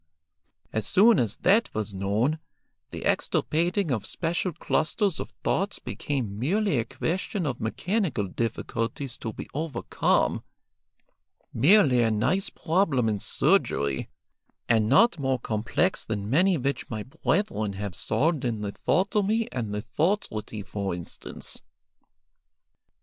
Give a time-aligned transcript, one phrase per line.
[0.73, 2.39] As soon as that was known,
[2.89, 9.31] the extirpating of special clusters of thoughts became merely a question of mechanical difficulties to
[9.31, 10.41] be overcome,
[11.53, 14.09] merely a nice problem in surgery,
[14.67, 20.65] and not more complex than many which my brethren have solved in lithotomy and lithotrity,
[20.65, 21.61] for instance."